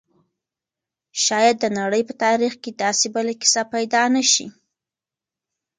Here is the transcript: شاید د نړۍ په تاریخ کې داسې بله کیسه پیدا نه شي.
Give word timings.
شاید 1.23 1.55
د 1.59 1.65
نړۍ 1.79 2.01
په 2.09 2.13
تاریخ 2.23 2.53
کې 2.63 2.71
داسې 2.83 3.05
بله 3.15 3.33
کیسه 3.41 3.61
پیدا 3.73 4.03
نه 4.15 4.23
شي. 4.31 4.47